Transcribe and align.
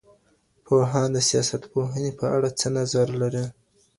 پوهان 0.65 1.07
د 1.13 1.17
سياستپوهني 1.29 2.11
په 2.19 2.25
اړه 2.35 2.49
څه 2.59 2.67
نظر 2.77 3.07
لري؟ 3.21 3.45